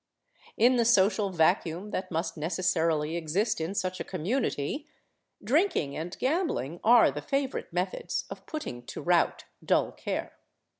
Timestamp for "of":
8.31-8.47